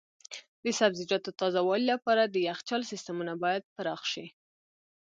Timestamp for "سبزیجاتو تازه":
0.79-1.61